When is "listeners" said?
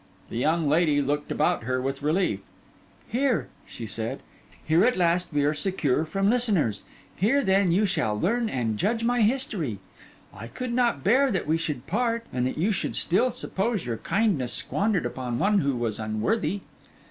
6.27-6.81